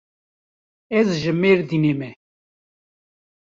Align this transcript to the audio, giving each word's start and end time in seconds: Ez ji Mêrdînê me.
Ez 0.97 1.09
ji 1.21 1.31
Mêrdînê 1.41 1.93
me. 1.99 2.09